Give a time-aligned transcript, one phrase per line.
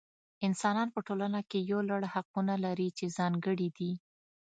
[0.47, 3.91] انسانان په ټولنه کې یو لړ حقونه لري چې ځانګړي دي.